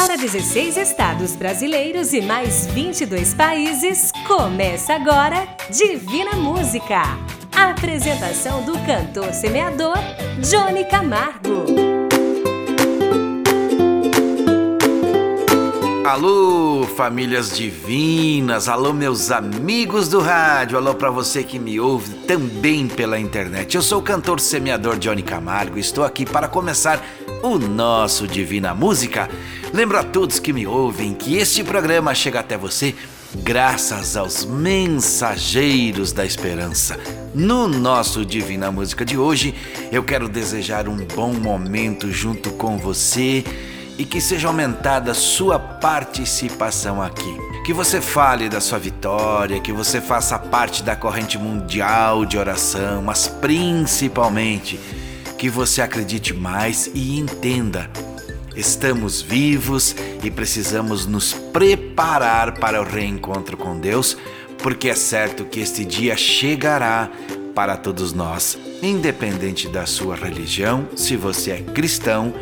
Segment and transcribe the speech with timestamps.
[0.00, 7.02] Para 16 estados brasileiros e mais 22 países, começa agora Divina Música.
[7.54, 9.98] A apresentação do cantor semeador
[10.40, 11.66] Johnny Camargo.
[16.06, 22.88] Alô, famílias divinas, alô, meus amigos do rádio, alô para você que me ouve também
[22.88, 23.76] pela internet.
[23.76, 27.04] Eu sou o cantor semeador Johnny Camargo e estou aqui para começar
[27.42, 29.28] o nosso Divina Música.
[29.72, 32.94] Lembro a todos que me ouvem que este programa chega até você
[33.36, 36.98] graças aos mensageiros da esperança.
[37.32, 39.54] No nosso Divina Música de hoje,
[39.92, 43.44] eu quero desejar um bom momento junto com você
[43.96, 47.32] e que seja aumentada sua participação aqui.
[47.64, 53.02] Que você fale da sua vitória, que você faça parte da corrente mundial de oração,
[53.02, 54.80] mas principalmente
[55.38, 57.88] que você acredite mais e entenda.
[58.56, 64.16] Estamos vivos e precisamos nos preparar para o reencontro com Deus,
[64.58, 67.10] porque é certo que este dia chegará
[67.54, 72.32] para todos nós, independente da sua religião, se você é cristão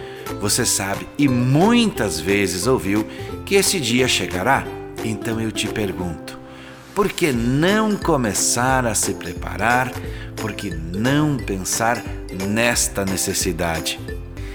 [0.41, 3.07] você sabe e muitas vezes ouviu
[3.45, 4.65] que esse dia chegará.
[5.05, 6.39] Então eu te pergunto:
[6.95, 9.91] por que não começar a se preparar?
[10.37, 12.03] Por que não pensar
[12.47, 13.99] nesta necessidade?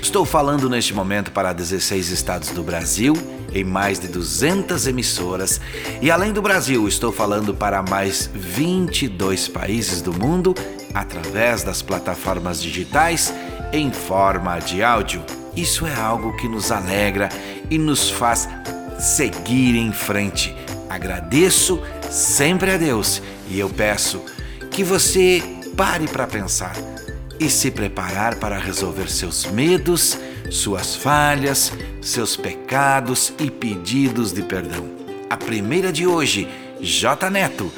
[0.03, 3.15] Estou falando neste momento para 16 estados do Brasil,
[3.53, 5.61] em mais de 200 emissoras,
[6.01, 10.53] e além do Brasil, estou falando para mais 22 países do mundo
[10.93, 13.33] através das plataformas digitais
[13.71, 15.23] em forma de áudio.
[15.55, 17.29] Isso é algo que nos alegra
[17.71, 18.49] e nos faz
[18.99, 20.53] seguir em frente.
[20.89, 24.21] Agradeço sempre a Deus e eu peço
[24.69, 25.41] que você
[25.77, 26.92] pare para pensar
[27.43, 30.17] e se preparar para resolver seus medos,
[30.49, 34.89] suas falhas, seus pecados e pedidos de perdão.
[35.29, 36.47] A primeira de hoje,
[36.79, 37.69] J Neto,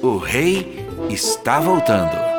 [0.00, 2.29] o rei está voltando.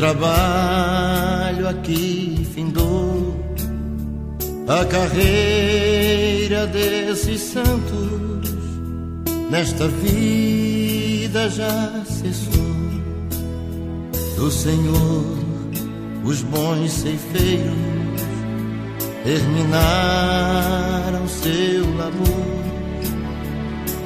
[0.00, 3.36] Trabalho aqui findou,
[4.66, 8.48] a carreira desses santos
[9.50, 12.70] nesta vida já cessou.
[14.36, 15.38] Do Senhor,
[16.24, 17.76] os bons ceifeiros
[19.22, 22.46] terminaram seu labor.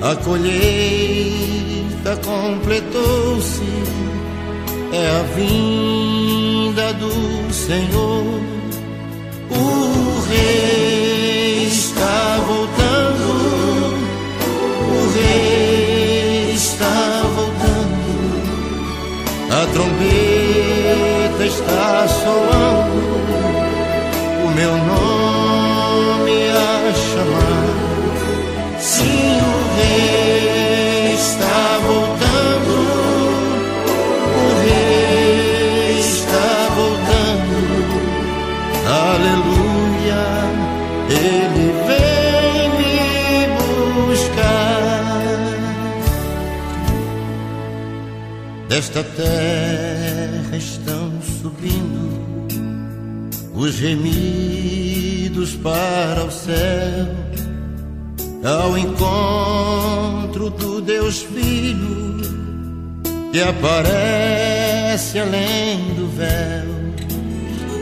[0.02, 3.62] A colheita completou-se
[4.94, 8.40] é a vinda do Senhor.
[9.50, 13.26] O Rei está voltando,
[14.88, 18.12] o Rei está voltando,
[19.50, 23.04] a trombeta está soando,
[24.44, 27.66] o meu nome a chamar.
[28.78, 30.23] Sim, o Rei
[48.74, 52.10] Desta terra estão subindo
[53.54, 57.06] os gemidos para o céu,
[58.42, 62.16] ao encontro do Deus Filho
[63.30, 66.66] que aparece além do véu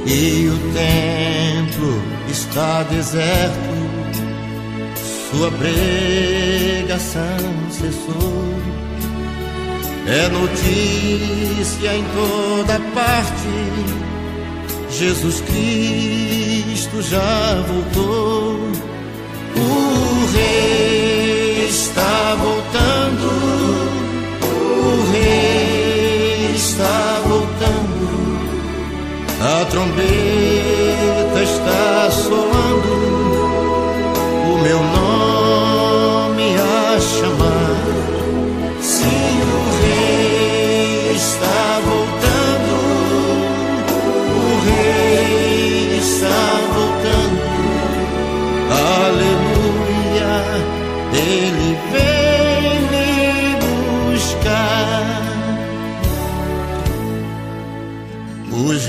[0.07, 3.57] e o templo está deserto,
[5.31, 7.23] sua pregação
[7.71, 8.72] cessou.
[10.07, 13.49] É notícia em toda parte,
[14.91, 18.59] Jesus Cristo já voltou.
[19.55, 23.29] O Rei está voltando,
[24.43, 28.03] o Rei está voltando.
[29.41, 33.12] A trombeta está soando,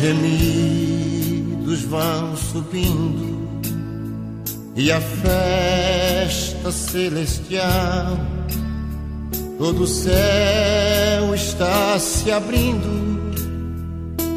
[0.04, 3.48] gemidos vão subindo
[4.76, 8.18] e a festa celestial,
[9.58, 12.90] todo o céu está se abrindo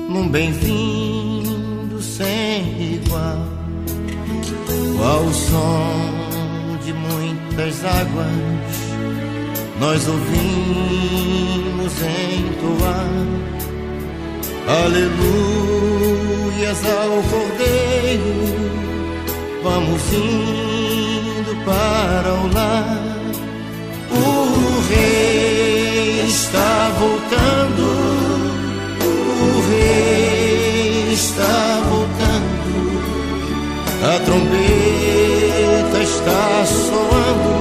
[0.08, 3.44] num bem-vindo sem igual,
[5.04, 8.28] ao som de muitas águas,
[9.80, 13.55] nós ouvimos entoar
[14.68, 16.26] aleluias
[16.84, 18.34] ao Cordeiro,
[19.62, 23.02] vamos indo para o lar.
[24.10, 27.84] O Rei está voltando,
[29.02, 33.00] o Rei está voltando,
[34.02, 37.52] a trombeta está soando,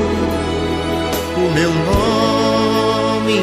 [1.38, 3.40] o meu nome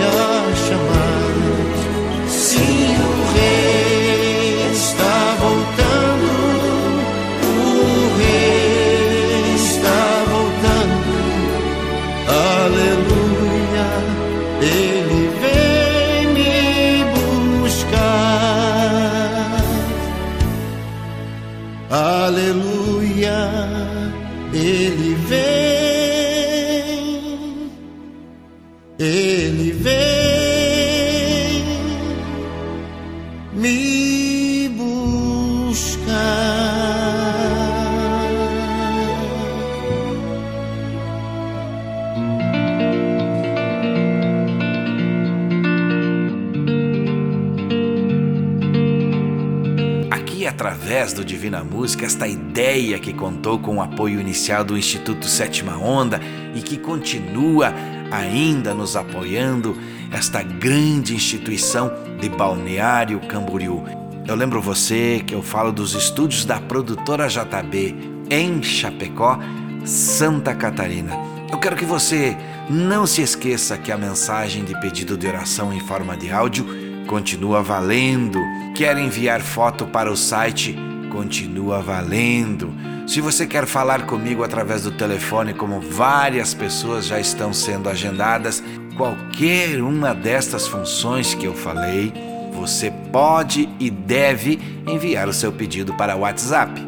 [51.82, 56.20] Música, esta ideia que contou com o apoio inicial do Instituto Sétima Onda
[56.54, 57.74] e que continua
[58.08, 59.76] ainda nos apoiando,
[60.12, 63.82] esta grande instituição de Balneário Camboriú.
[64.28, 67.96] Eu lembro você que eu falo dos estúdios da produtora JB
[68.30, 69.40] em Chapecó,
[69.84, 71.10] Santa Catarina.
[71.50, 72.36] Eu quero que você
[72.70, 76.64] não se esqueça que a mensagem de pedido de oração em forma de áudio
[77.08, 78.38] continua valendo.
[78.72, 80.91] Quer enviar foto para o site?
[81.12, 82.72] Continua valendo.
[83.06, 88.64] Se você quer falar comigo através do telefone, como várias pessoas já estão sendo agendadas,
[88.96, 92.14] qualquer uma destas funções que eu falei,
[92.54, 96.80] você pode e deve enviar o seu pedido para o WhatsApp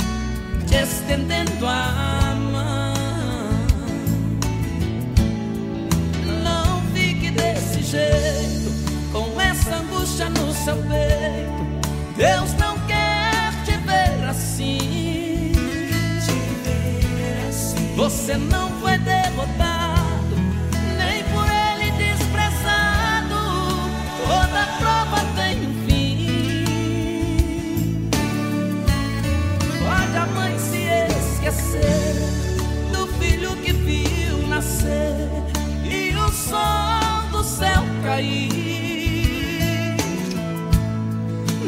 [0.69, 2.95] te estendendo a mão.
[6.45, 8.71] Não fique desse jeito,
[9.11, 11.65] com essa angústia no seu peito.
[12.17, 14.85] Deus não quer te ver assim.
[17.97, 18.74] Você não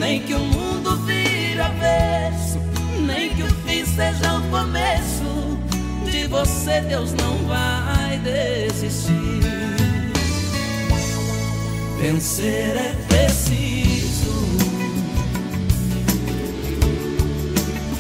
[0.07, 2.61] Nem que o mundo vire avesso,
[3.01, 5.59] nem que o fim seja o começo.
[6.05, 9.43] De você Deus não vai desistir.
[12.01, 14.31] Vencer é preciso,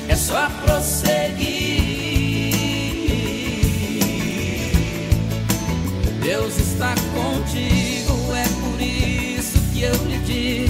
[0.09, 1.75] é só prosseguir.
[6.23, 10.66] Deus está contigo, é por isso que eu lhe digo: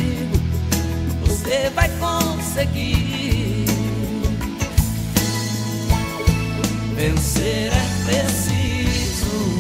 [2.57, 3.67] conseguir.
[6.95, 9.59] Vencer é preciso,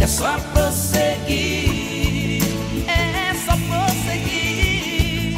[0.00, 2.42] é só prosseguir,
[2.88, 5.36] é só prosseguir.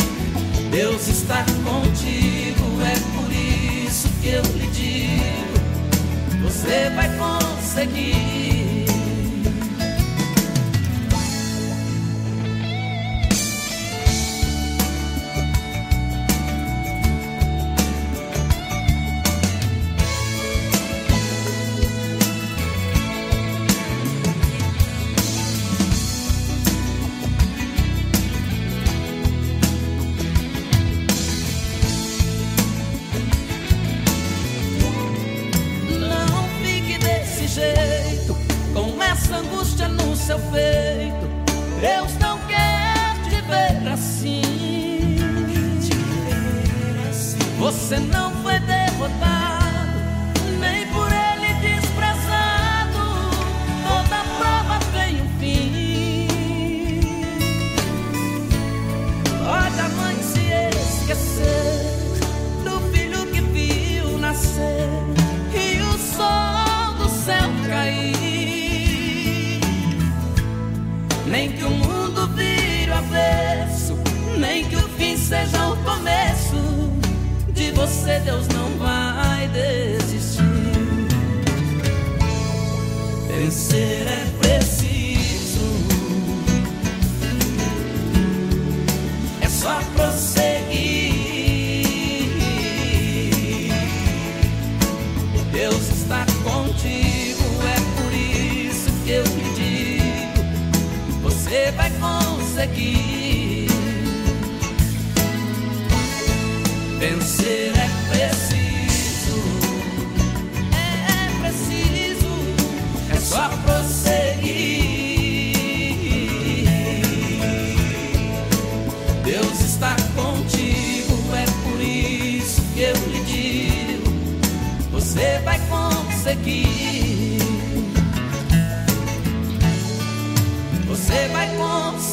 [0.71, 5.59] Deus está contigo, é por isso que eu lhe digo:
[6.43, 8.36] você vai conseguir.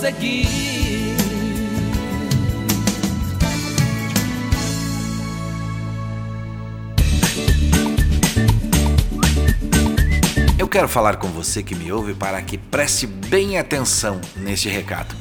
[0.03, 1.15] Conseguir.
[10.60, 15.15] Eu quero falar com você que me ouve para que preste bem atenção neste recado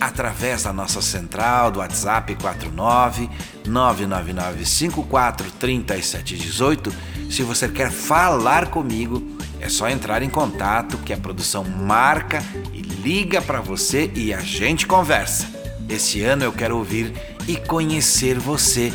[0.00, 3.28] através da nossa central do WhatsApp 49
[3.66, 6.92] 999 54 3718.
[7.30, 9.22] Se você quer falar comigo,
[9.60, 14.40] é só entrar em contato que a produção marca e liga para você e a
[14.40, 15.48] gente conversa.
[15.88, 17.12] Esse ano eu quero ouvir
[17.48, 18.92] e conhecer você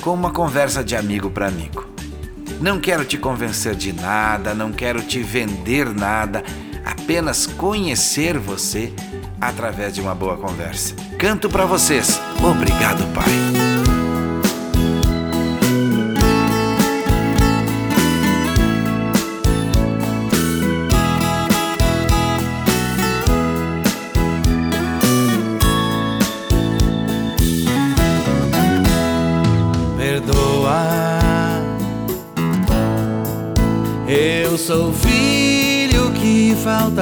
[0.00, 1.86] com uma conversa de amigo para amigo.
[2.60, 6.42] Não quero te convencer de nada, não quero te vender nada,
[6.84, 8.92] apenas conhecer você
[9.40, 10.94] através de uma boa conversa.
[11.18, 12.20] Canto para vocês.
[12.42, 13.67] Obrigado, Pai.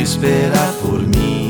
[0.00, 1.40] esperar por mim.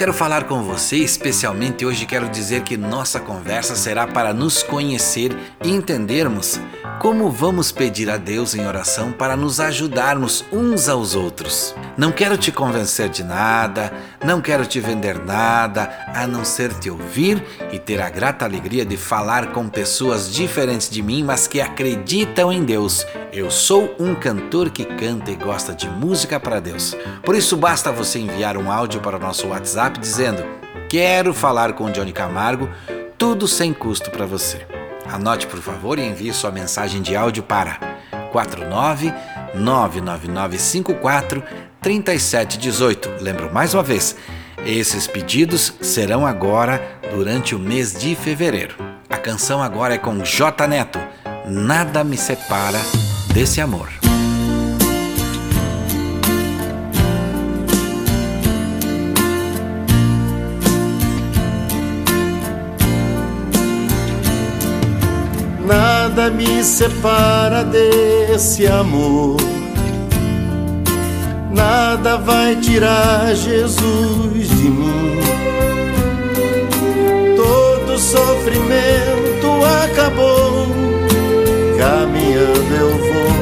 [0.00, 5.30] quero falar com você, especialmente hoje quero dizer que nossa conversa será para nos conhecer
[5.62, 6.58] e entendermos
[7.00, 11.74] como vamos pedir a Deus em oração para nos ajudarmos uns aos outros.
[11.96, 13.90] Não quero te convencer de nada,
[14.22, 17.42] Não quero te vender nada a não ser te ouvir
[17.72, 22.52] e ter a grata alegria de falar com pessoas diferentes de mim, mas que acreditam
[22.52, 23.06] em Deus.
[23.32, 26.94] Eu sou um cantor que canta e gosta de música para Deus.
[27.24, 30.44] Por isso basta você enviar um áudio para o nosso WhatsApp dizendo:
[30.86, 32.68] "Quero falar com Johnny Camargo",
[33.16, 34.79] tudo sem custo para você.
[35.10, 37.78] Anote, por favor, e envie sua mensagem de áudio para
[38.32, 39.12] 49
[39.54, 41.42] 99954
[41.80, 43.10] 3718.
[43.20, 44.16] Lembro mais uma vez,
[44.64, 46.80] esses pedidos serão agora
[47.12, 48.76] durante o mês de fevereiro.
[49.08, 51.00] A canção agora é com J Neto.
[51.46, 52.78] Nada me separa
[53.34, 53.99] desse amor.
[66.20, 69.38] Nada me separa desse amor
[71.50, 75.16] nada vai tirar Jesus de mim.
[77.34, 80.66] Todo sofrimento acabou,
[81.78, 83.32] caminhando eu vou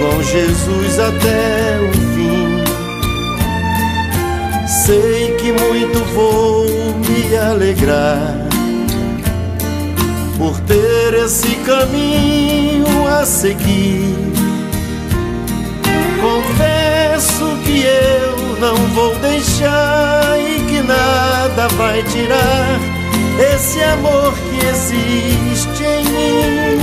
[0.00, 2.64] com Jesus até o fim.
[4.66, 6.64] Sei que muito vou
[7.00, 8.41] me alegrar
[10.42, 14.12] por ter esse caminho a seguir
[16.20, 22.80] Confesso que eu não vou deixar e que nada vai tirar
[23.54, 26.78] esse amor que existe em mim.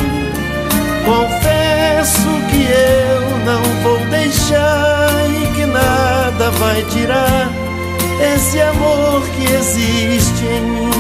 [1.05, 7.49] Confesso que eu não vou deixar e que nada vai tirar
[8.35, 10.98] esse amor que existe em mim.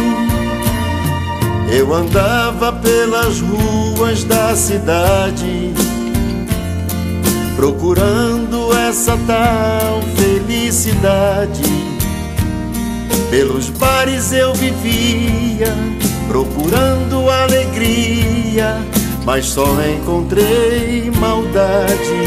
[1.71, 5.73] Eu andava pelas ruas da cidade
[7.59, 11.61] procurando essa tal felicidade.
[13.29, 15.75] Pelos bares eu vivia,
[16.29, 18.77] procurando alegria,
[19.25, 22.23] mas só encontrei maldade.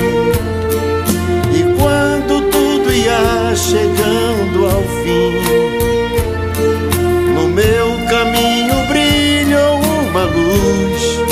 [1.55, 5.40] E quando tudo ia chegando ao fim,
[7.35, 7.91] no meu
[10.34, 11.22] luz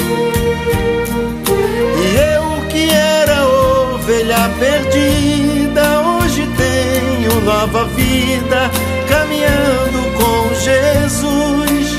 [4.10, 8.70] ovelha perdida, hoje tenho nova vida,
[9.08, 11.98] caminhando com Jesus.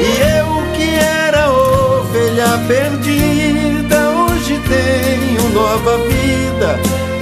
[0.00, 6.78] E eu que era ovelha perdida, hoje tenho nova vida,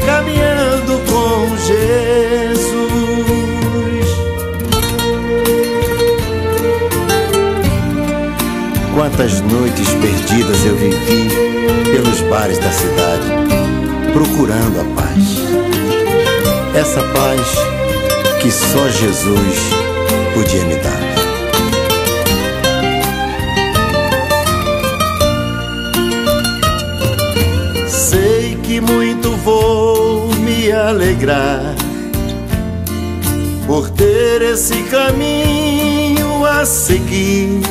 [0.06, 2.95] caminhando com Jesus.
[9.16, 11.30] Quantas noites perdidas eu vivi
[11.90, 13.24] pelos bares da cidade,
[14.12, 15.38] procurando a paz.
[16.74, 17.40] Essa paz
[18.42, 19.70] que só Jesus
[20.34, 21.00] podia me dar.
[27.88, 31.74] Sei que muito vou me alegrar
[33.66, 37.62] por ter esse caminho a seguir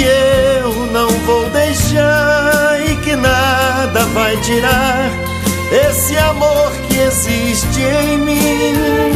[0.00, 5.10] que eu não vou deixar e que nada vai tirar
[5.70, 9.12] esse amor que existe em mim.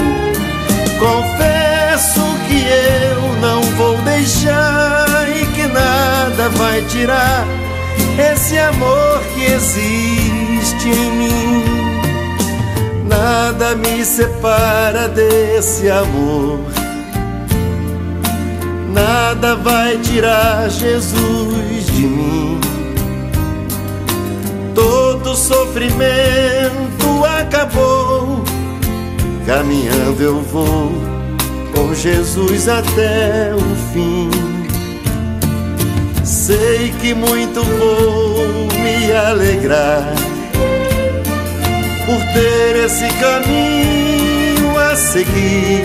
[0.98, 7.46] Confesso que eu não vou deixar e que nada vai tirar
[8.32, 11.64] esse amor que existe em mim.
[13.08, 16.73] Nada me separa desse amor
[18.94, 22.60] Nada vai tirar Jesus de mim.
[24.72, 28.44] Todo sofrimento acabou.
[29.44, 30.92] Caminhando eu vou
[31.74, 34.30] com Jesus até o fim.
[36.22, 40.14] Sei que muito vou me alegrar
[42.06, 45.84] por ter esse caminho a seguir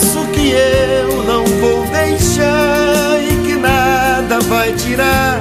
[0.00, 5.38] confesso que eu não vou deixar e que nada vai tirar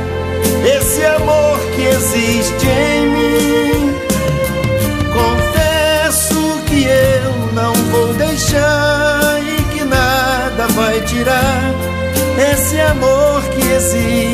[0.65, 3.95] esse amor que existe em mim.
[5.13, 11.74] Confesso que eu não vou deixar e que nada vai tirar
[12.52, 14.29] esse amor que existe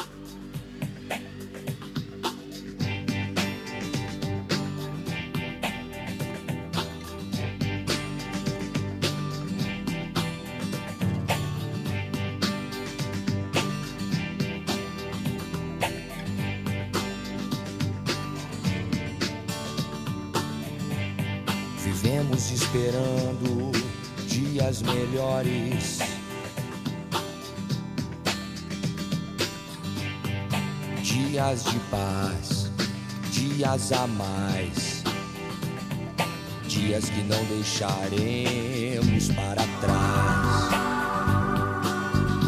[37.83, 40.69] Deixaremos para trás.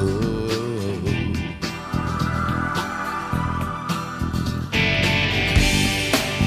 [0.01, 0.55] Oh.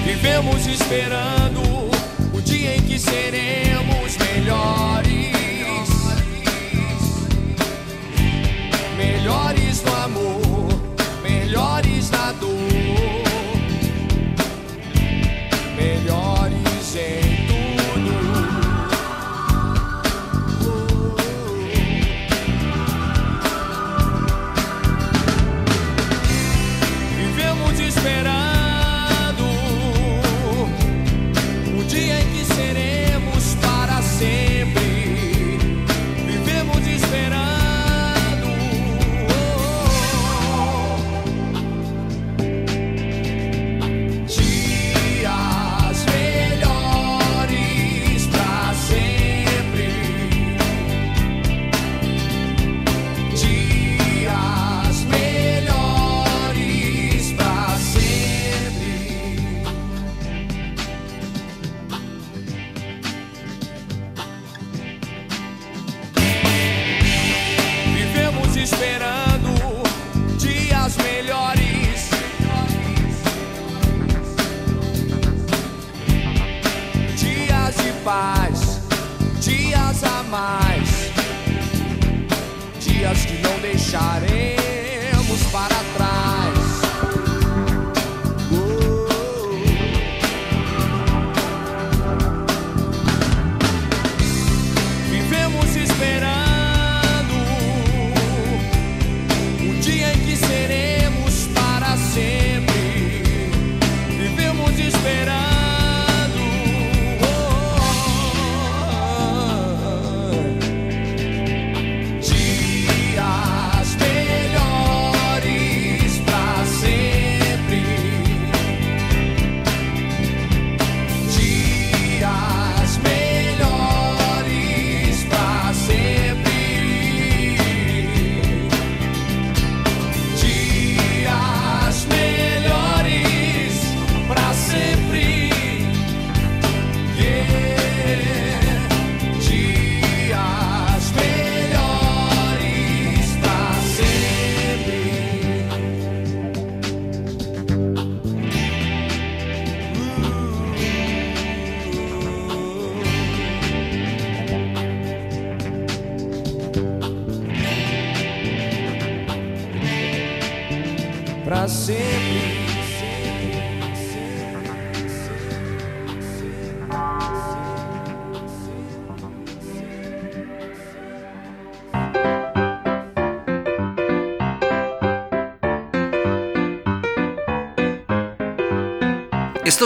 [0.05, 1.46] Vivemos esperando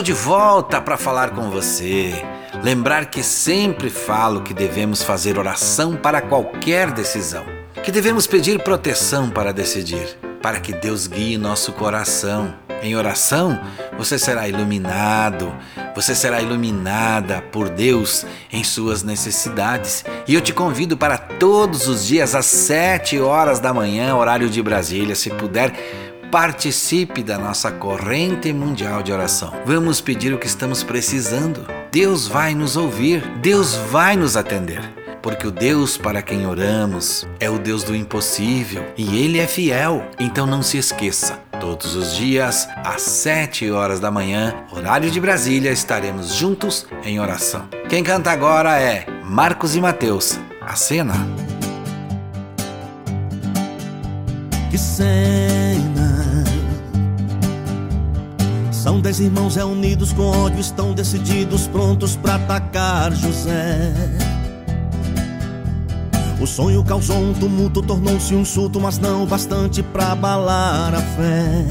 [0.01, 2.25] Estou de volta para falar com você.
[2.63, 7.45] Lembrar que sempre falo que devemos fazer oração para qualquer decisão,
[7.83, 12.51] que devemos pedir proteção para decidir, para que Deus guie nosso coração.
[12.81, 13.61] Em oração,
[13.95, 15.55] você será iluminado,
[15.95, 20.03] você será iluminada por Deus em suas necessidades.
[20.27, 24.63] E eu te convido para todos os dias às 7 horas da manhã, horário de
[24.63, 29.53] Brasília, se puder, participe da nossa corrente mundial de oração.
[29.65, 31.67] Vamos pedir o que estamos precisando.
[31.91, 34.81] Deus vai nos ouvir, Deus vai nos atender.
[35.21, 40.03] Porque o Deus para quem oramos é o Deus do impossível e Ele é fiel.
[40.19, 45.69] Então não se esqueça, todos os dias, às 7 horas da manhã, horário de Brasília,
[45.69, 47.67] estaremos juntos em oração.
[47.87, 50.39] Quem canta agora é Marcos e Mateus.
[50.61, 51.50] A cena.
[54.71, 56.45] Que cena.
[58.71, 63.91] São dez irmãos reunidos com ódio, estão decididos, prontos para atacar José.
[66.39, 71.65] O sonho causou um tumulto, tornou-se um insulto, mas não bastante para abalar a fé.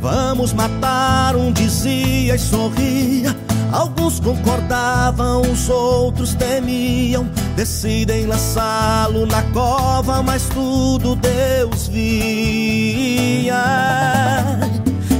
[0.00, 3.45] Vamos matar, um dizia e sorria.
[3.72, 7.28] Alguns concordavam, os outros temiam.
[7.56, 13.54] Decidem lançá-lo na cova, mas tudo Deus via.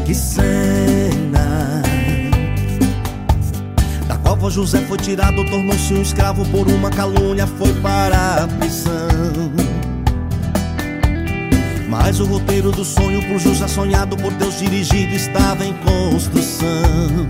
[0.04, 1.82] Que cena!
[4.06, 8.96] Da cova José foi tirado, tornou-se um escravo por uma calúnia, foi para a prisão.
[11.88, 17.26] Mas o roteiro do sonho por José sonhado por Deus dirigido estava em construção.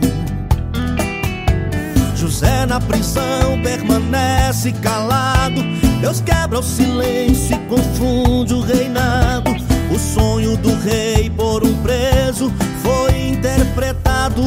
[2.17, 5.63] José na prisão permanece calado.
[6.01, 9.51] Deus quebra o silêncio e confunde o reinado.
[9.95, 12.51] O sonho do rei por um preso
[12.83, 14.43] foi interpretado.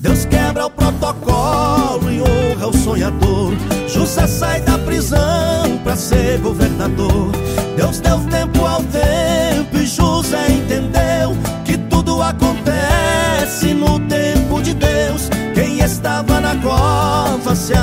[0.00, 3.52] Deus quebra o protocolo e honra o sonhador.
[3.86, 7.30] José sai da prisão para ser governador.
[7.76, 10.91] Deus deu tempo ao tempo e José entendeu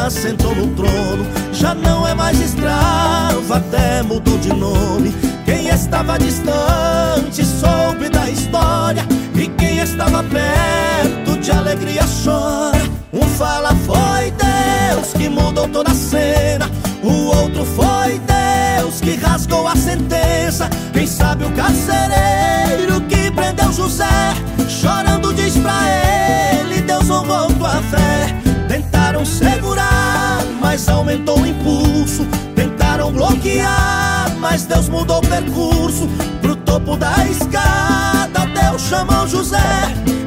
[0.10, 1.26] cova se assentou no trono.
[1.54, 5.14] Já não é mais escravo, até mudou de nome.
[5.46, 9.04] Quem estava distante soube da história.
[9.36, 12.90] E quem estava perto de alegria chora.
[13.14, 16.70] Um fala foi Deus que mudou toda a cena.
[17.04, 20.70] O outro foi Deus que rasgou a sentença.
[20.92, 24.34] Quem sabe o carcereiro que prendeu José,
[24.68, 28.49] chorando diz pra ele: Deus honrou tua fé.
[29.20, 32.26] Tentaram segurar, mas aumentou o impulso.
[32.56, 36.08] Tentaram bloquear, mas Deus mudou o percurso.
[36.42, 39.58] Pro topo da escada, Deus chamou José.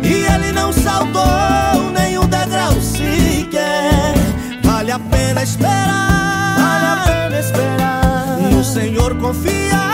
[0.02, 4.14] E ele não saltou nenhum degrau sequer.
[4.62, 6.56] Vale a pena esperar.
[6.58, 8.38] Vale a pena esperar.
[8.50, 9.91] No Senhor confiar.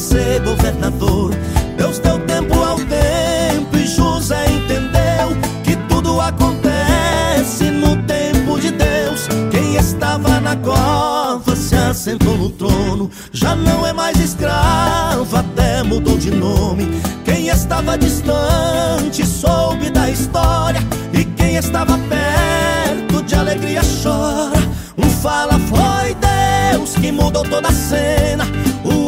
[0.00, 1.34] Ser governador.
[1.76, 9.28] Deus deu tempo ao tempo e José entendeu que tudo acontece no tempo de Deus.
[9.50, 13.10] Quem estava na cova se assentou no trono.
[13.30, 16.88] Já não é mais escravo, até mudou de nome.
[17.24, 20.80] Quem estava distante soube da história.
[21.12, 24.58] E quem estava perto de alegria chora.
[24.96, 28.46] Um fala foi Deus que mudou toda a cena.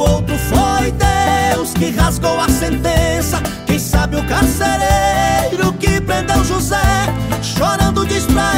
[0.03, 3.41] Outro foi Deus que rasgou a sentença.
[3.67, 6.83] Quem sabe o carcereiro que prendeu José,
[7.41, 8.53] chorando diz pra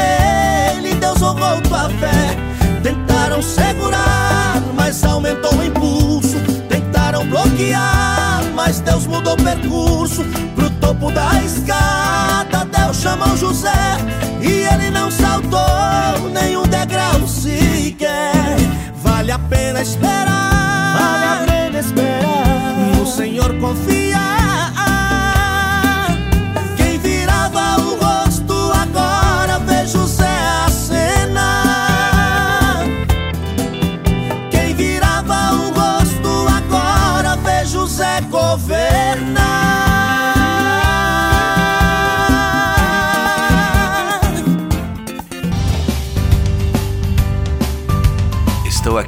[0.79, 2.37] ele: Deus honrou tua fé.
[2.83, 6.41] Tentaram segurar, mas aumentou o impulso.
[6.69, 10.25] Tentaram bloquear, mas Deus mudou o percurso.
[10.55, 13.99] Pro topo da escada, Deus chamou José.
[14.41, 18.57] E ele não saltou nenhum degrau sequer.
[19.03, 20.54] Vale a pena esperar.
[20.95, 22.24] Vale a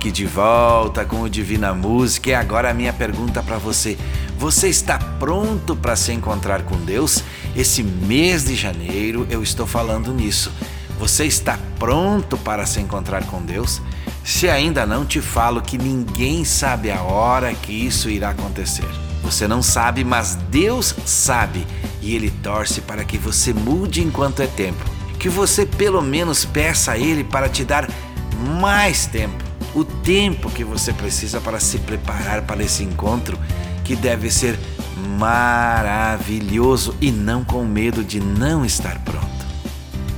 [0.06, 3.98] aqui de volta com o Divina Música e agora a minha pergunta para você.
[4.38, 7.24] Você está pronto para se encontrar com Deus?
[7.56, 10.52] Esse mês de janeiro eu estou falando nisso.
[11.00, 13.82] Você está pronto para se encontrar com Deus?
[14.22, 18.88] Se ainda não te falo que ninguém sabe a hora que isso irá acontecer.
[19.24, 21.66] Você não sabe, mas Deus sabe
[22.00, 24.84] e Ele torce para que você mude enquanto é tempo.
[25.18, 27.90] Que você pelo menos peça a Ele para te dar
[28.60, 29.45] mais tempo.
[29.76, 33.38] O tempo que você precisa para se preparar para esse encontro
[33.84, 34.58] que deve ser
[35.18, 39.26] maravilhoso e não com medo de não estar pronto.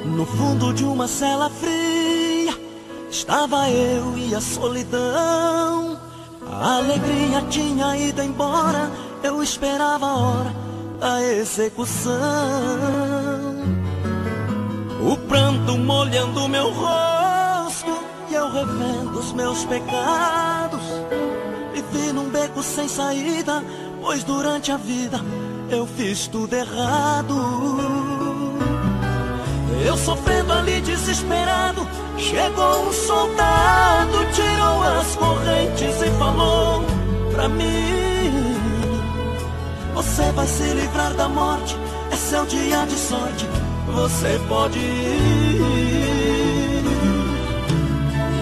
[0.04, 2.58] No fundo de uma cela fria
[3.10, 5.98] estava eu e a solidão.
[6.50, 8.90] A alegria tinha ido embora,
[9.22, 10.54] eu esperava a hora
[11.00, 12.14] da execução.
[15.06, 17.96] O pranto molhando meu rosto
[18.28, 20.80] e eu revendo os meus pecados.
[21.72, 23.62] Vivi num beco sem saída,
[24.02, 25.20] pois durante a vida
[25.70, 27.36] eu fiz tudo errado.
[29.84, 31.86] Eu sofrendo ali desesperado,
[32.18, 36.82] chegou um soldado, tirou as correntes e falou
[37.32, 38.56] pra mim:
[39.94, 41.76] Você vai se livrar da morte,
[42.10, 43.46] é seu dia de sorte,
[43.92, 45.26] você pode ir.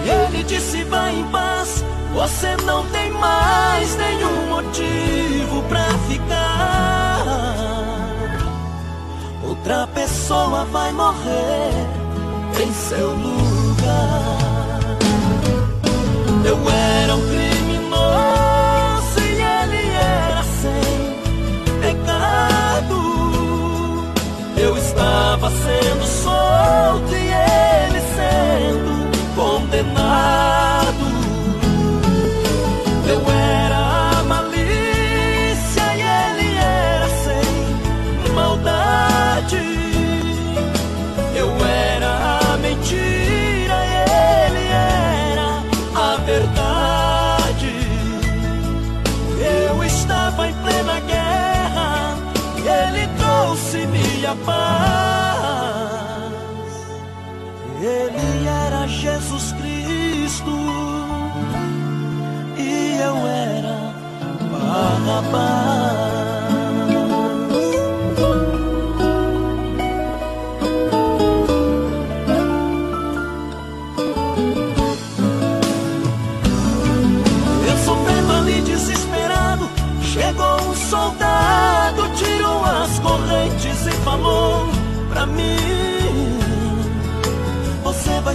[0.05, 7.25] E ele disse: Vai em paz, você não tem mais nenhum motivo pra ficar.
[9.43, 11.71] Outra pessoa vai morrer
[12.63, 14.37] em seu lugar.
[16.45, 18.44] Eu era um criminoso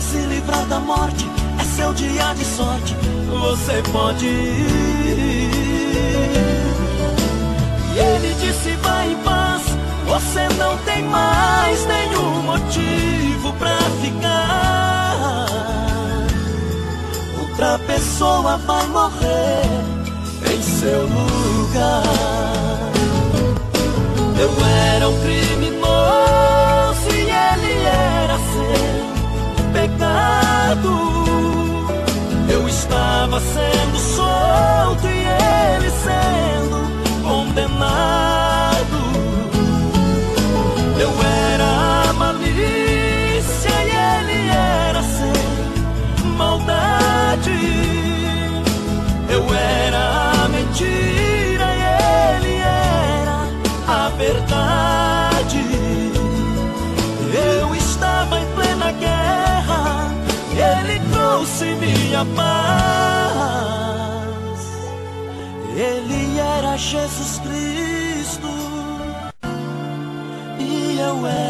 [0.01, 1.25] se livrar da morte,
[1.61, 2.97] é seu dia de sorte,
[3.29, 5.70] você pode ir.
[8.51, 9.63] Disse: Vai em paz,
[10.07, 15.47] você não tem mais nenhum motivo pra ficar.
[17.41, 19.63] Outra pessoa vai morrer
[20.53, 22.03] em seu lugar.
[24.37, 24.51] Eu
[24.97, 30.91] era um criminoso e ele era sem pecado.
[32.53, 36.40] Eu estava sendo solto e ele sendo
[62.21, 63.81] trouxe-me a paz.
[65.77, 68.49] Ele era Jesus Cristo
[70.59, 71.50] e eu era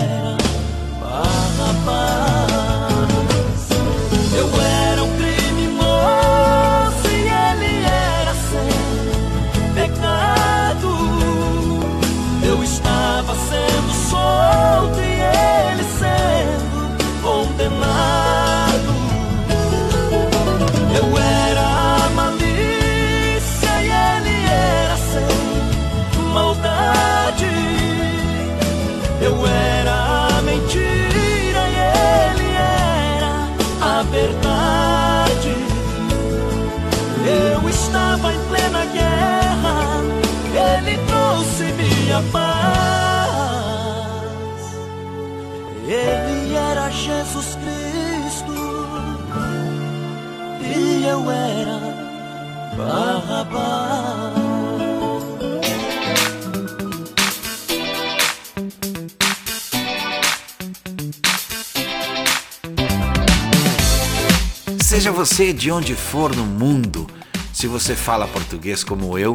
[65.11, 67.05] Seja você de onde for no mundo,
[67.53, 69.35] se você fala português como eu,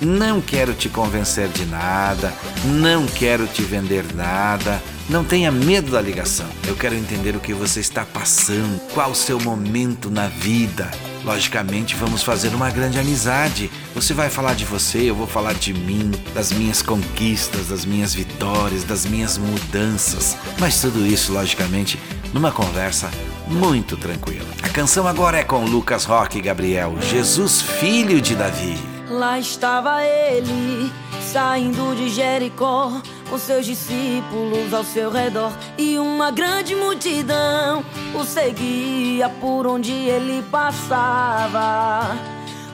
[0.02, 2.34] não quero te convencer de nada,
[2.66, 4.82] não quero te vender nada.
[5.08, 6.48] Não tenha medo da ligação.
[6.68, 10.90] Eu quero entender o que você está passando, qual o seu momento na vida.
[11.24, 13.70] Logicamente, vamos fazer uma grande amizade.
[13.94, 18.16] Você vai falar de você, eu vou falar de mim, das minhas conquistas, das minhas
[18.16, 20.36] vitórias, das minhas mudanças.
[20.60, 22.00] Mas tudo isso, logicamente,
[22.34, 23.12] numa conversa
[23.48, 24.48] muito tranquila.
[24.64, 28.95] A canção agora é com Lucas Roque e Gabriel, Jesus Filho de Davi.
[29.10, 30.92] Lá estava ele,
[31.22, 32.92] saindo de Jericó
[33.30, 40.42] com seus discípulos ao seu redor e uma grande multidão o seguia por onde ele
[40.52, 42.18] passava.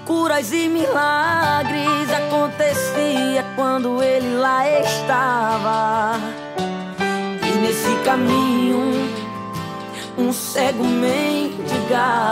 [0.05, 6.13] Curas e milagres acontecia quando ele lá estava.
[7.45, 9.09] E nesse caminho
[10.17, 12.31] um cego mendigava.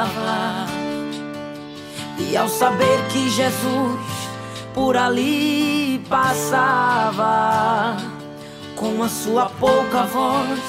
[2.19, 3.99] E ao saber que Jesus
[4.73, 7.97] por ali passava
[8.75, 10.59] com a sua pouca voz,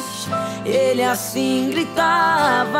[0.64, 2.78] ele assim gritava: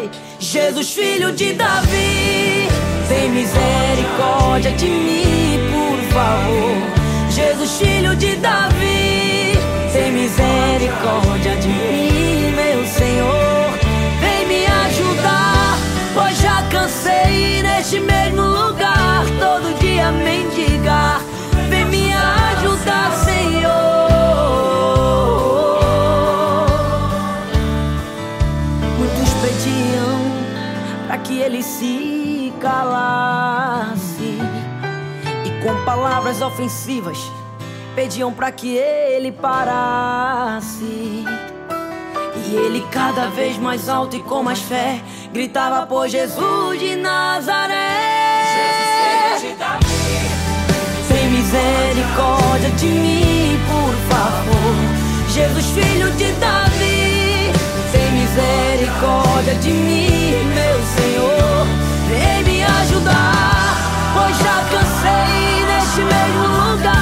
[0.00, 2.68] Ei, Jesus, filho de Davi,
[3.08, 6.98] tem misericórdia de mim, por favor.
[7.30, 9.52] Jesus, filho de Davi,
[9.92, 12.27] tem misericórdia de mim,
[36.28, 37.18] palavras ofensivas
[37.94, 40.84] pediam para que ele parasse.
[40.84, 45.00] E ele cada vez mais alto e com mais fé
[45.32, 47.78] gritava por Jesus de Nazaré.
[49.38, 49.86] Jesus, de Davi.
[51.08, 54.76] Tem misericórdia de mim, por favor.
[55.30, 57.52] Jesus, filho de Davi.
[57.90, 61.66] Tem misericórdia de mim, meu Senhor.
[62.08, 63.57] Vem me ajudar,
[64.18, 66.97] pois já cansei neste mesmo lugar.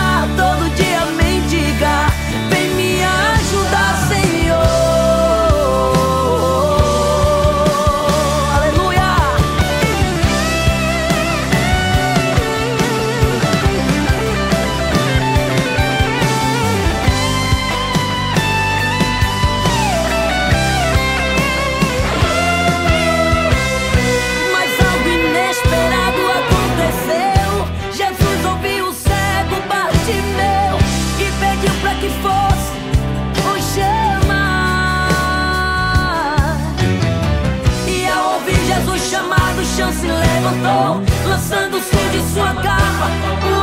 [40.57, 43.09] Levantou, lançando-se de sua capa,
[43.43, 43.55] o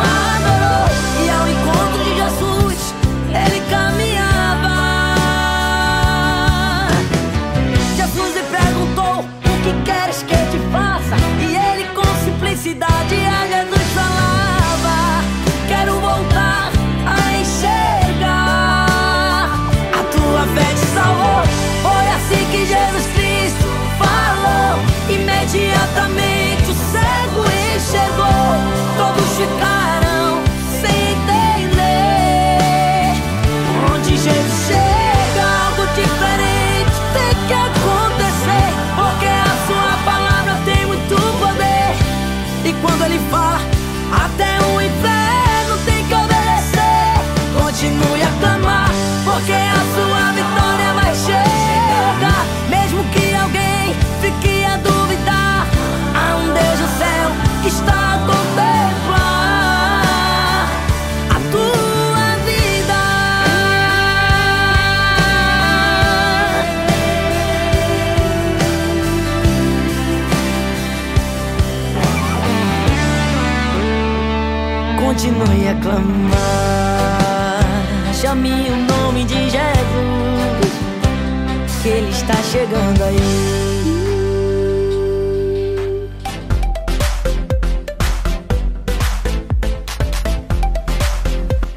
[0.45, 0.87] adorou.
[1.23, 2.93] E ao encontro de Jesus,
[3.29, 4.75] ele caminhava.
[7.95, 10.02] Jesus lhe perguntou: O que queres
[75.73, 77.63] Continue a clamar,
[78.13, 80.73] chame o nome de Jesus,
[81.81, 83.63] que Ele está chegando aí.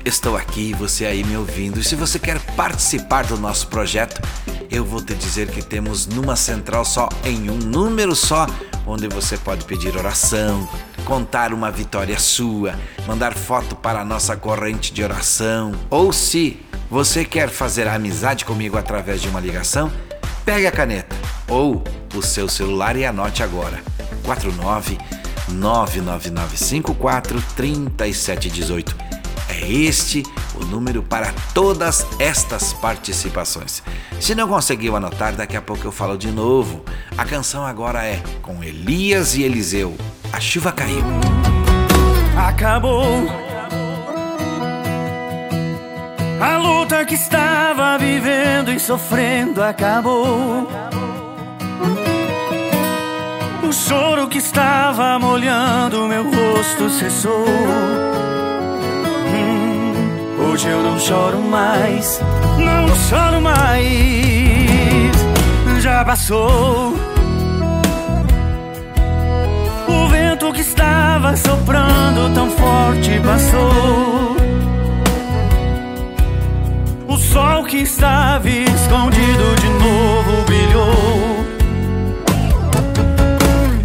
[0.04, 1.80] estou aqui, você aí me ouvindo.
[1.80, 4.22] E se você quer participar do nosso projeto,
[4.70, 8.46] eu vou te dizer que temos numa central só, em um número só,
[8.86, 10.66] onde você pode pedir oração,
[11.06, 12.74] contar uma vitória sua,
[13.06, 15.72] mandar foto para a nossa corrente de oração.
[15.88, 19.90] Ou se você quer fazer amizade comigo através de uma ligação,
[20.44, 21.14] pegue a caneta
[21.48, 21.82] ou
[22.12, 23.80] o seu celular e anote agora.
[24.24, 24.98] 49
[25.48, 28.96] 99954 3718.
[29.48, 30.24] É este
[30.56, 33.80] o número para todas estas participações.
[34.20, 36.84] Se não conseguiu anotar, daqui a pouco eu falo de novo.
[37.16, 39.96] A canção agora é com Elias e Eliseu.
[40.36, 41.02] A chuva caiu.
[42.36, 43.26] Acabou.
[46.38, 50.68] A luta que estava vivendo e sofrendo acabou.
[53.66, 57.46] O choro que estava molhando meu rosto cessou.
[59.32, 62.20] Hum, hoje eu não choro mais,
[62.58, 65.16] não choro mais.
[65.80, 67.15] Já passou.
[71.34, 74.36] Soprando tão forte passou.
[77.08, 81.46] O sol que estava escondido de novo brilhou.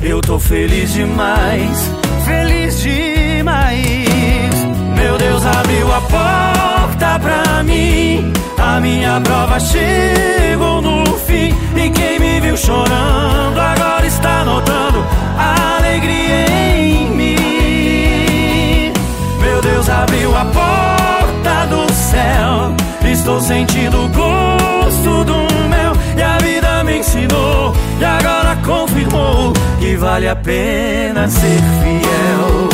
[0.01, 1.91] Eu tô feliz demais,
[2.25, 4.51] feliz demais.
[4.95, 8.31] Meu Deus abriu a porta pra mim.
[8.57, 11.55] A minha prova chegou no fim.
[11.75, 15.03] E quem me viu chorando agora está notando
[15.37, 16.45] a alegria
[16.77, 16.80] em
[19.81, 23.11] Deus abriu a porta do céu.
[23.11, 25.93] Estou sentindo o gosto do mel.
[26.15, 27.73] E a vida me ensinou.
[27.99, 32.70] E agora confirmou que vale a pena ser fiel.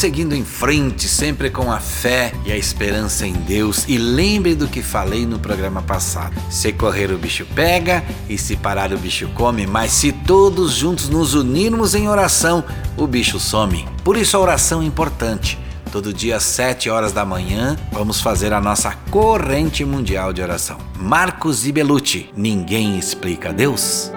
[0.00, 3.84] Seguindo em frente, sempre com a fé e a esperança em Deus.
[3.86, 8.56] E lembre do que falei no programa passado: se correr, o bicho pega, e se
[8.56, 9.66] parar, o bicho come.
[9.66, 12.64] Mas se todos juntos nos unirmos em oração,
[12.96, 13.86] o bicho some.
[14.02, 15.58] Por isso a oração é importante.
[15.92, 20.78] Todo dia às 7 horas da manhã, vamos fazer a nossa corrente mundial de oração.
[20.96, 24.10] Marcos e Belucci, ninguém explica Deus?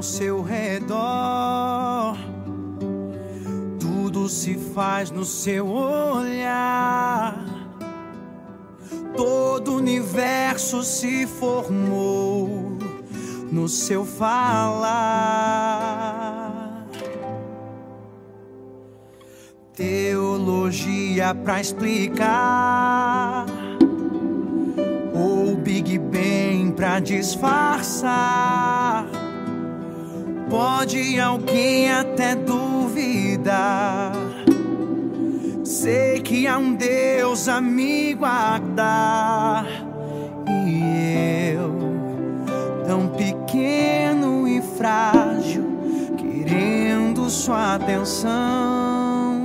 [0.00, 2.16] Ao seu redor.
[3.78, 7.44] Tudo se faz no seu olhar.
[9.14, 12.78] Todo o universo se formou
[13.52, 14.86] no seu falar.
[19.74, 23.44] Teologia pra explicar,
[25.14, 28.40] ou Big Bang pra disfarçar.
[30.50, 34.12] Pode alguém até duvidar.
[35.62, 39.64] Sei que há um Deus a me guardar.
[40.66, 41.72] E eu,
[42.84, 45.64] tão pequeno e frágil,
[46.18, 49.40] querendo sua atenção.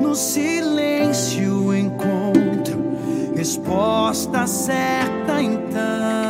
[0.00, 2.96] No silêncio encontro
[3.36, 6.23] resposta certa então.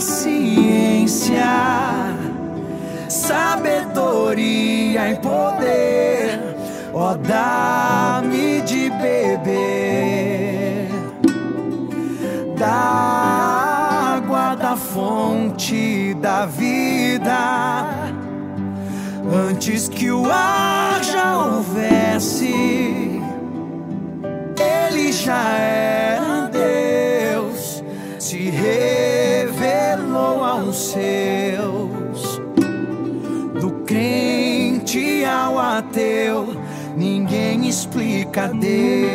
[0.00, 1.44] Ciência,
[3.08, 6.40] sabedoria e poder,
[6.92, 10.88] ó, dá-me de beber
[12.58, 17.86] da água da fonte da vida.
[19.32, 23.22] Antes que o ar já houvesse,
[24.58, 27.84] ele já era Deus,
[28.18, 29.09] se aos
[30.90, 32.40] seus.
[33.60, 36.56] Do crente ao ateu,
[36.96, 39.09] ninguém explica Deus.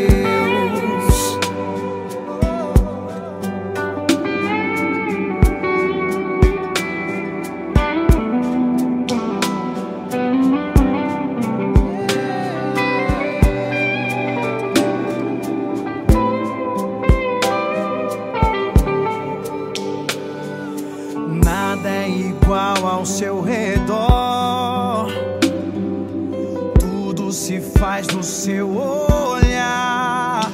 [27.80, 30.52] Faz no seu olhar.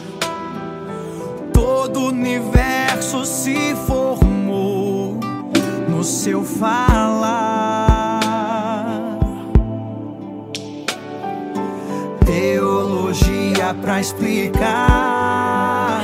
[1.53, 5.17] Todo o universo se formou
[5.87, 8.19] no seu falar.
[12.25, 16.01] Teologia pra explicar.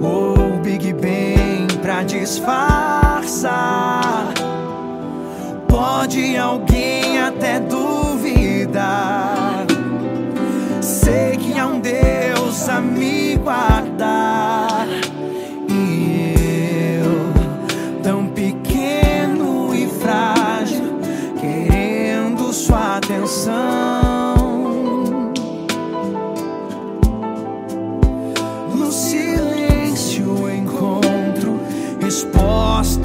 [0.00, 3.52] Ou Big Bang pra disfarçar.
[5.68, 7.51] Pode alguém até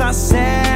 [0.08, 0.67] resposta certa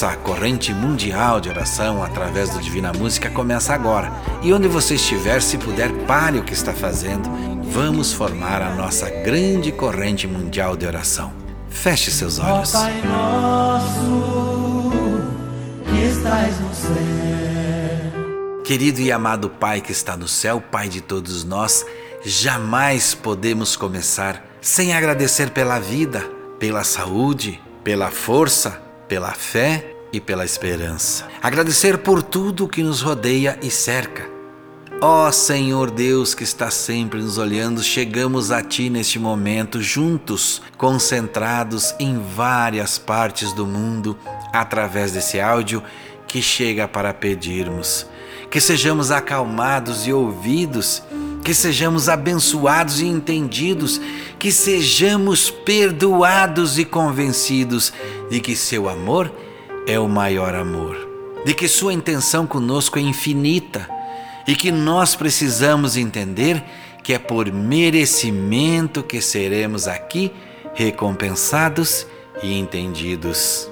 [0.00, 4.10] Nossa corrente mundial de oração através do Divina Música começa agora.
[4.42, 7.28] E onde você estiver, se puder, pare o que está fazendo.
[7.64, 11.34] Vamos formar a nossa grande corrente mundial de oração.
[11.68, 12.72] Feche seus Ó olhos.
[12.72, 14.90] Pai nosso,
[15.84, 16.94] que estás no céu.
[18.64, 21.84] Querido e amado Pai que está no céu, Pai de todos nós,
[22.24, 26.20] jamais podemos começar sem agradecer pela vida,
[26.58, 31.26] pela saúde, pela força, pela fé e pela esperança.
[31.42, 34.30] Agradecer por tudo que nos rodeia e cerca.
[35.00, 40.62] Ó oh, Senhor Deus que está sempre nos olhando, chegamos a Ti neste momento, juntos,
[40.76, 44.16] concentrados em várias partes do mundo,
[44.52, 45.82] através desse áudio
[46.28, 48.06] que chega para pedirmos.
[48.48, 51.02] Que sejamos acalmados e ouvidos,
[51.44, 54.00] que sejamos abençoados e entendidos,
[54.38, 57.92] que sejamos perdoados e convencidos
[58.30, 59.32] de que Seu amor
[59.86, 60.96] é o maior amor,
[61.44, 63.88] de que Sua intenção conosco é infinita
[64.46, 66.62] e que nós precisamos entender
[67.02, 70.32] que é por merecimento que seremos aqui
[70.74, 72.06] recompensados
[72.42, 73.70] e entendidos.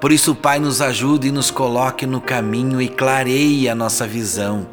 [0.00, 4.66] Por isso, Pai, nos ajude e nos coloque no caminho e clareie a nossa visão.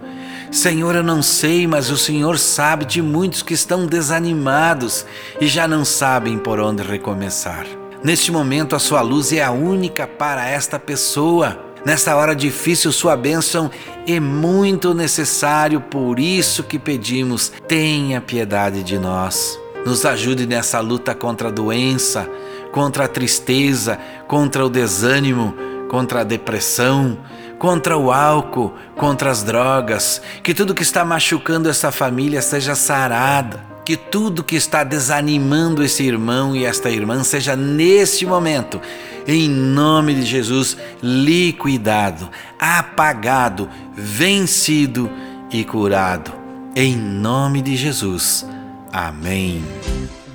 [0.51, 5.05] Senhor, eu não sei, mas o Senhor sabe de muitos que estão desanimados
[5.39, 7.65] e já não sabem por onde recomeçar.
[8.03, 11.57] Neste momento, a sua luz é a única para esta pessoa.
[11.85, 13.71] Nesta hora difícil, sua bênção
[14.05, 19.57] é muito necessário, por isso que pedimos: tenha piedade de nós.
[19.85, 22.29] Nos ajude nessa luta contra a doença,
[22.73, 23.97] contra a tristeza,
[24.27, 25.55] contra o desânimo,
[25.89, 27.17] contra a depressão,
[27.61, 30.19] contra o álcool, contra as drogas.
[30.41, 36.03] Que tudo que está machucando essa família seja sarada que tudo que está desanimando esse
[36.03, 38.79] irmão e esta irmã seja neste momento,
[39.27, 45.09] em nome de Jesus, liquidado, apagado, vencido
[45.49, 46.31] e curado.
[46.75, 48.45] Em nome de Jesus.
[48.93, 49.63] Amém.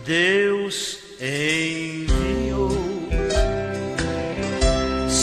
[0.04, 2.85] Deus enviou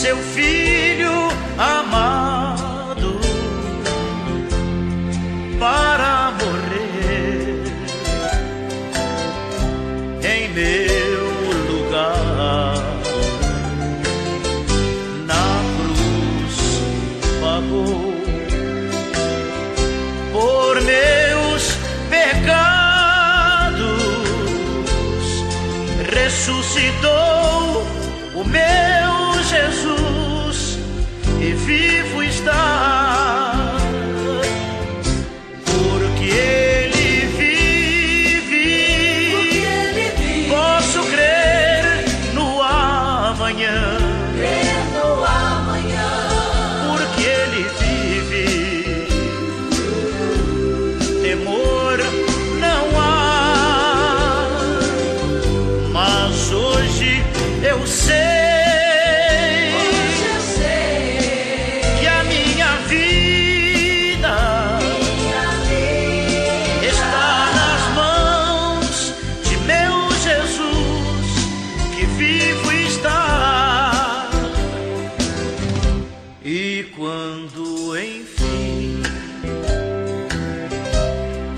[0.04, 3.18] seu filho amado
[5.58, 7.64] para morrer
[10.52, 11.24] meu
[11.72, 12.74] lugar.
[15.26, 16.56] Na cruz
[17.40, 18.12] pagou
[20.34, 21.62] por meus
[22.10, 23.08] pecados,
[26.12, 27.86] ressuscitou
[28.34, 29.03] o meu
[29.54, 30.78] Jesus
[31.40, 33.13] e vivo está.
[77.64, 79.02] quando enfim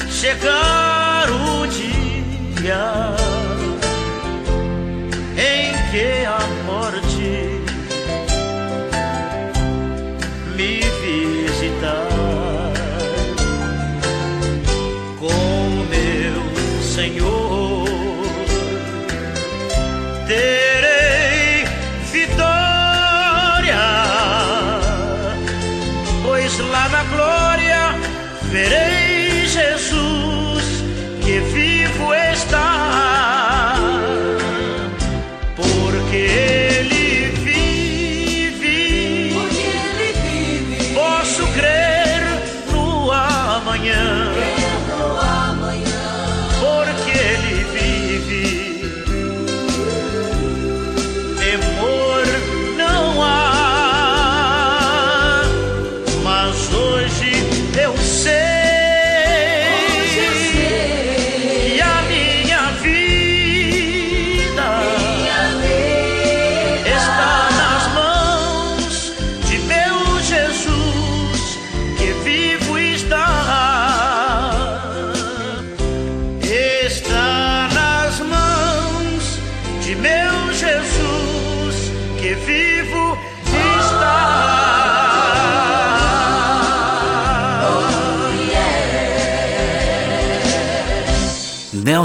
[0.09, 3.26] chegar o dia.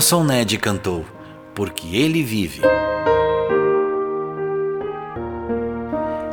[0.02, 1.06] Nelson Ned cantou,
[1.54, 2.62] porque ele vive.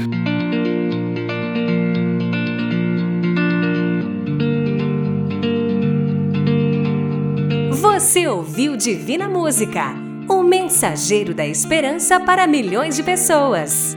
[7.71, 9.93] Você ouviu Divina Música,
[10.29, 13.95] o mensageiro da esperança para milhões de pessoas.